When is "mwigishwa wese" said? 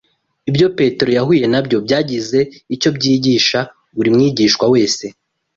4.15-5.05